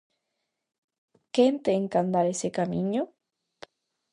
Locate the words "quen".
1.33-1.53